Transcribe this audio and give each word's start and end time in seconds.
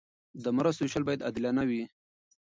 د 0.43 0.45
مرستو 0.57 0.81
ویشل 0.83 1.03
باید 1.05 1.25
عادلانه 1.25 1.63
وي. 1.69 1.83